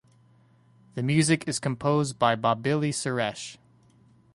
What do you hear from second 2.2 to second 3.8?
Bobbili Suresh.